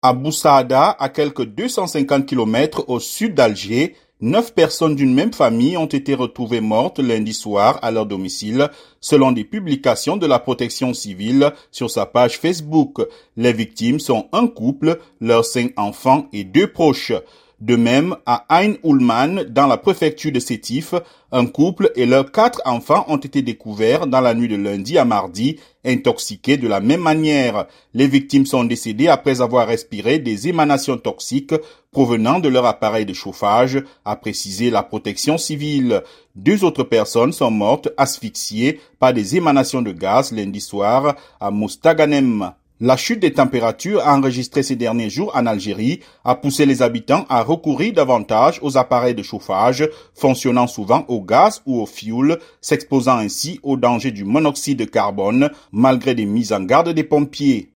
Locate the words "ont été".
5.76-6.14, 23.08-23.42